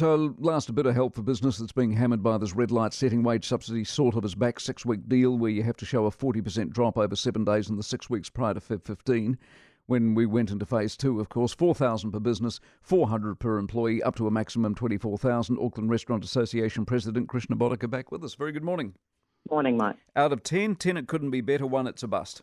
So, 0.00 0.34
last 0.38 0.70
a 0.70 0.72
bit 0.72 0.86
of 0.86 0.94
help 0.94 1.14
for 1.14 1.20
business 1.20 1.58
that's 1.58 1.72
being 1.72 1.92
hammered 1.92 2.22
by 2.22 2.38
this 2.38 2.54
red 2.54 2.70
light 2.70 2.94
setting 2.94 3.22
wage 3.22 3.46
subsidy 3.46 3.84
sort 3.84 4.14
of 4.16 4.24
is 4.24 4.34
back 4.34 4.58
six 4.58 4.86
week 4.86 5.06
deal 5.10 5.36
where 5.36 5.50
you 5.50 5.62
have 5.62 5.76
to 5.76 5.84
show 5.84 6.06
a 6.06 6.10
40% 6.10 6.70
drop 6.70 6.96
over 6.96 7.14
seven 7.14 7.44
days 7.44 7.68
in 7.68 7.76
the 7.76 7.82
six 7.82 8.08
weeks 8.08 8.30
prior 8.30 8.54
to 8.54 8.60
Feb 8.60 8.82
15. 8.82 9.36
When 9.88 10.14
we 10.14 10.24
went 10.24 10.50
into 10.50 10.64
phase 10.64 10.96
two, 10.96 11.20
of 11.20 11.28
course, 11.28 11.52
4,000 11.52 12.12
per 12.12 12.18
business, 12.18 12.60
400 12.80 13.38
per 13.38 13.58
employee, 13.58 14.02
up 14.02 14.16
to 14.16 14.26
a 14.26 14.30
maximum 14.30 14.74
24,000. 14.74 15.58
Auckland 15.60 15.90
Restaurant 15.90 16.24
Association 16.24 16.86
President 16.86 17.28
Krishna 17.28 17.54
Botica 17.54 17.90
back 17.90 18.10
with 18.10 18.24
us. 18.24 18.34
Very 18.34 18.52
good 18.52 18.64
morning. 18.64 18.94
Morning, 19.50 19.76
Mike. 19.76 19.96
Out 20.16 20.32
of 20.32 20.42
10, 20.42 20.76
10 20.76 20.96
it 20.96 21.08
couldn't 21.08 21.30
be 21.30 21.42
better, 21.42 21.66
one 21.66 21.86
it's 21.86 22.02
a 22.02 22.08
bust. 22.08 22.40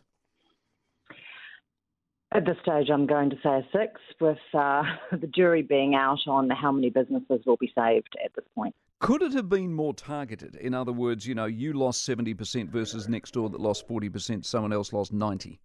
At 2.32 2.44
this 2.44 2.56
stage, 2.62 2.88
I'm 2.92 3.06
going 3.06 3.30
to 3.30 3.36
say 3.42 3.48
a 3.48 3.66
six, 3.72 4.00
with 4.20 4.38
uh, 4.52 4.82
the 5.12 5.26
jury 5.28 5.62
being 5.62 5.94
out 5.94 6.18
on 6.26 6.50
how 6.50 6.70
many 6.70 6.90
businesses 6.90 7.40
will 7.46 7.56
be 7.56 7.72
saved 7.74 8.14
at 8.24 8.34
this 8.34 8.44
point. 8.54 8.74
Could 9.00 9.22
it 9.22 9.32
have 9.32 9.48
been 9.48 9.72
more 9.72 9.94
targeted? 9.94 10.56
In 10.56 10.74
other 10.74 10.92
words, 10.92 11.26
you 11.26 11.34
know, 11.34 11.46
you 11.46 11.72
lost 11.72 12.06
70% 12.06 12.68
versus 12.68 13.08
next 13.08 13.30
door 13.32 13.48
that 13.48 13.60
lost 13.60 13.88
40%, 13.88 14.44
someone 14.44 14.72
else 14.72 14.92
lost 14.92 15.12
90 15.12 15.60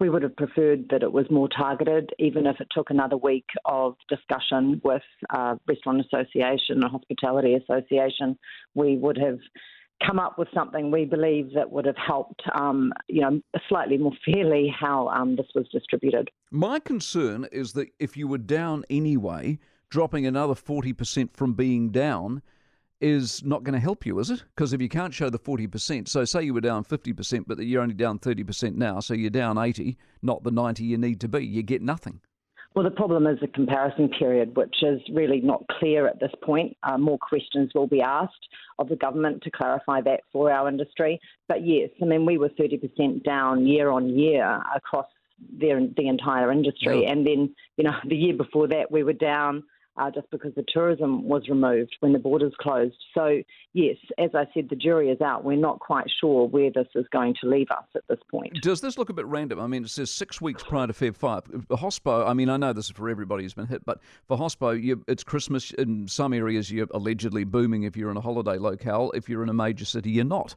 we 0.00 0.08
would 0.08 0.22
have 0.22 0.36
preferred 0.36 0.86
that 0.90 1.02
it 1.02 1.12
was 1.12 1.30
more 1.30 1.48
targeted, 1.48 2.10
even 2.18 2.46
if 2.46 2.60
it 2.60 2.68
took 2.70 2.90
another 2.90 3.16
week 3.16 3.46
of 3.64 3.96
discussion 4.08 4.80
with 4.84 5.02
uh, 5.30 5.56
Restaurant 5.68 6.00
Association 6.00 6.82
and 6.82 6.90
Hospitality 6.90 7.54
Association. 7.54 8.36
We 8.74 8.96
would 8.96 9.18
have 9.18 9.38
come 10.06 10.18
up 10.18 10.38
with 10.38 10.48
something 10.54 10.90
we 10.90 11.04
believe 11.04 11.52
that 11.54 11.70
would 11.70 11.86
have 11.86 11.96
helped, 11.96 12.42
um, 12.54 12.92
you 13.08 13.20
know, 13.20 13.40
slightly 13.68 13.98
more 13.98 14.12
fairly 14.24 14.72
how 14.78 15.08
um, 15.08 15.36
this 15.36 15.46
was 15.54 15.66
distributed. 15.72 16.30
My 16.50 16.78
concern 16.78 17.46
is 17.52 17.72
that 17.74 17.88
if 17.98 18.16
you 18.16 18.28
were 18.28 18.38
down 18.38 18.84
anyway, 18.90 19.58
dropping 19.90 20.26
another 20.26 20.54
40% 20.54 21.30
from 21.34 21.54
being 21.54 21.90
down 21.90 22.42
is 23.00 23.44
not 23.44 23.64
going 23.64 23.74
to 23.74 23.80
help 23.80 24.06
you, 24.06 24.18
is 24.18 24.30
it? 24.30 24.44
Because 24.54 24.72
if 24.72 24.80
you 24.80 24.88
can't 24.88 25.12
show 25.12 25.28
the 25.28 25.38
40%, 25.38 26.08
so 26.08 26.24
say 26.24 26.42
you 26.42 26.54
were 26.54 26.60
down 26.60 26.84
50%, 26.84 27.44
but 27.46 27.58
you're 27.58 27.82
only 27.82 27.94
down 27.94 28.18
30% 28.18 28.76
now, 28.76 29.00
so 29.00 29.14
you're 29.14 29.30
down 29.30 29.58
80, 29.58 29.96
not 30.22 30.42
the 30.42 30.50
90 30.50 30.84
you 30.84 30.96
need 30.96 31.20
to 31.20 31.28
be, 31.28 31.44
you 31.44 31.62
get 31.62 31.82
nothing. 31.82 32.20
Well, 32.74 32.82
the 32.82 32.90
problem 32.90 33.28
is 33.28 33.38
the 33.40 33.46
comparison 33.46 34.08
period, 34.08 34.56
which 34.56 34.74
is 34.82 35.00
really 35.12 35.40
not 35.40 35.64
clear 35.78 36.08
at 36.08 36.18
this 36.18 36.32
point. 36.42 36.76
Uh, 36.82 36.98
more 36.98 37.18
questions 37.18 37.70
will 37.72 37.86
be 37.86 38.00
asked 38.00 38.48
of 38.80 38.88
the 38.88 38.96
government 38.96 39.42
to 39.44 39.50
clarify 39.50 40.00
that 40.00 40.22
for 40.32 40.50
our 40.50 40.68
industry. 40.68 41.20
But 41.48 41.64
yes, 41.64 41.90
I 42.02 42.04
mean, 42.04 42.26
we 42.26 42.36
were 42.36 42.48
30% 42.48 43.22
down 43.22 43.64
year 43.64 43.90
on 43.90 44.08
year 44.18 44.60
across 44.74 45.06
the, 45.58 45.92
the 45.96 46.08
entire 46.08 46.50
industry. 46.50 47.02
Yeah. 47.02 47.12
And 47.12 47.24
then, 47.24 47.54
you 47.76 47.84
know, 47.84 47.94
the 48.08 48.16
year 48.16 48.34
before 48.34 48.66
that, 48.68 48.90
we 48.90 49.04
were 49.04 49.12
down 49.12 49.62
uh, 49.96 50.10
just 50.10 50.30
because 50.30 50.52
the 50.54 50.64
tourism 50.66 51.28
was 51.28 51.48
removed 51.48 51.96
when 52.00 52.12
the 52.12 52.18
borders 52.18 52.52
closed. 52.60 52.96
So, 53.14 53.42
yes, 53.72 53.96
as 54.18 54.30
I 54.34 54.46
said, 54.52 54.68
the 54.68 54.76
jury 54.76 55.10
is 55.10 55.20
out. 55.20 55.44
We're 55.44 55.56
not 55.56 55.78
quite 55.78 56.06
sure 56.20 56.48
where 56.48 56.70
this 56.70 56.88
is 56.94 57.06
going 57.12 57.34
to 57.42 57.48
leave 57.48 57.70
us 57.70 57.84
at 57.94 58.02
this 58.08 58.18
point. 58.30 58.60
Does 58.60 58.80
this 58.80 58.98
look 58.98 59.10
a 59.10 59.12
bit 59.12 59.26
random? 59.26 59.60
I 59.60 59.66
mean, 59.66 59.84
it 59.84 59.90
says 59.90 60.10
six 60.10 60.40
weeks 60.40 60.62
prior 60.62 60.86
to 60.86 60.92
Feb 60.92 61.16
5. 61.16 61.44
Hospo, 61.70 62.28
I 62.28 62.34
mean, 62.34 62.48
I 62.48 62.56
know 62.56 62.72
this 62.72 62.86
is 62.86 62.90
for 62.90 63.08
everybody 63.08 63.44
who's 63.44 63.54
been 63.54 63.66
hit, 63.66 63.84
but 63.84 64.00
for 64.26 64.36
Hospo, 64.36 64.82
you, 64.82 65.04
it's 65.06 65.22
Christmas. 65.22 65.70
In 65.72 66.08
some 66.08 66.32
areas, 66.32 66.70
you're 66.70 66.88
allegedly 66.92 67.44
booming 67.44 67.84
if 67.84 67.96
you're 67.96 68.10
in 68.10 68.16
a 68.16 68.22
holiday 68.22 68.58
locale. 68.58 69.12
If 69.12 69.28
you're 69.28 69.42
in 69.42 69.48
a 69.48 69.54
major 69.54 69.84
city, 69.84 70.10
you're 70.10 70.24
not. 70.24 70.56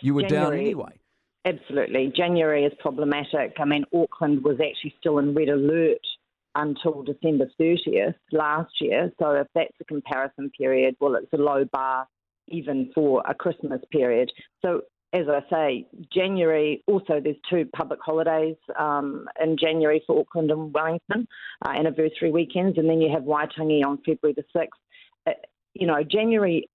You 0.00 0.14
were 0.14 0.22
January. 0.22 0.56
down 0.56 0.60
anyway. 0.60 1.00
Absolutely. 1.44 2.12
January 2.14 2.64
is 2.64 2.72
problematic. 2.78 3.54
I 3.58 3.64
mean, 3.64 3.84
Auckland 3.94 4.44
was 4.44 4.56
actually 4.60 4.94
still 5.00 5.18
in 5.18 5.34
red 5.34 5.48
alert 5.48 5.98
until 6.54 7.02
December 7.02 7.48
30th 7.60 8.14
last 8.32 8.72
year. 8.80 9.12
So 9.18 9.32
if 9.32 9.46
that's 9.54 9.74
a 9.80 9.84
comparison 9.84 10.50
period, 10.50 10.96
well, 11.00 11.14
it's 11.14 11.32
a 11.32 11.36
low 11.36 11.64
bar 11.64 12.06
even 12.48 12.90
for 12.94 13.22
a 13.28 13.34
Christmas 13.34 13.80
period. 13.92 14.30
So 14.64 14.82
as 15.12 15.26
I 15.28 15.40
say, 15.50 15.86
January, 16.12 16.82
also 16.86 17.20
there's 17.22 17.36
two 17.48 17.66
public 17.74 18.00
holidays 18.04 18.56
um, 18.78 19.26
in 19.42 19.56
January 19.58 20.02
for 20.06 20.20
Auckland 20.20 20.50
and 20.50 20.72
Wellington, 20.72 21.26
uh, 21.64 21.70
anniversary 21.70 22.30
weekends, 22.30 22.76
and 22.76 22.88
then 22.88 23.00
you 23.00 23.10
have 23.12 23.22
Waitangi 23.22 23.84
on 23.84 23.98
February 23.98 24.34
the 24.36 24.44
6th. 24.54 24.68
Uh, 25.26 25.32
you 25.74 25.86
know, 25.86 26.02
January 26.02 26.68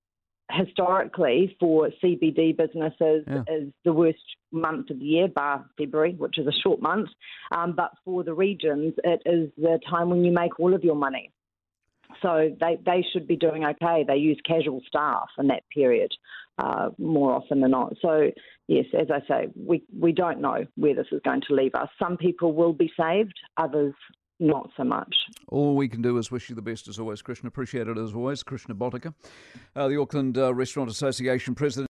historically 0.51 1.55
for 1.59 1.89
CBD 2.03 2.55
businesses 2.55 3.23
yeah. 3.27 3.43
is 3.47 3.71
the 3.85 3.93
worst 3.93 4.19
month 4.51 4.89
of 4.89 4.99
the 4.99 5.05
year, 5.05 5.27
bar 5.27 5.65
February, 5.77 6.13
which 6.13 6.37
is 6.37 6.47
a 6.47 6.61
short 6.63 6.81
month. 6.81 7.09
Um, 7.51 7.73
but 7.75 7.91
for 8.05 8.23
the 8.23 8.33
regions, 8.33 8.93
it 9.03 9.21
is 9.25 9.49
the 9.57 9.79
time 9.89 10.09
when 10.09 10.23
you 10.23 10.31
make 10.31 10.59
all 10.59 10.73
of 10.73 10.83
your 10.83 10.95
money. 10.95 11.31
So 12.21 12.55
they, 12.59 12.77
they 12.85 13.03
should 13.11 13.27
be 13.27 13.35
doing 13.35 13.65
okay. 13.65 14.05
They 14.07 14.17
use 14.17 14.39
casual 14.45 14.81
staff 14.87 15.29
in 15.39 15.47
that 15.47 15.63
period 15.73 16.11
uh, 16.57 16.89
more 16.97 17.33
often 17.33 17.61
than 17.61 17.71
not. 17.71 17.95
So, 18.01 18.29
yes, 18.67 18.85
as 18.97 19.07
I 19.09 19.27
say, 19.27 19.49
we, 19.55 19.83
we 19.97 20.11
don't 20.11 20.39
know 20.39 20.65
where 20.75 20.93
this 20.93 21.07
is 21.11 21.21
going 21.25 21.41
to 21.47 21.55
leave 21.55 21.73
us. 21.73 21.89
Some 21.97 22.17
people 22.17 22.53
will 22.53 22.73
be 22.73 22.91
saved, 22.99 23.33
others 23.57 23.95
not 24.39 24.69
so 24.75 24.83
much. 24.83 25.15
All 25.47 25.75
we 25.75 25.87
can 25.87 26.01
do 26.01 26.17
is 26.17 26.31
wish 26.31 26.49
you 26.49 26.55
the 26.55 26.61
best 26.61 26.87
as 26.87 26.99
always, 26.99 27.21
Krishna. 27.21 27.47
Appreciate 27.47 27.87
it 27.87 27.97
as 27.97 28.13
always. 28.13 28.43
Krishna 28.43 28.75
Botica, 28.75 29.13
uh, 29.75 29.87
the 29.87 29.99
Auckland 29.99 30.37
uh, 30.37 30.53
Restaurant 30.53 30.89
Association 30.89 31.55
President. 31.55 31.81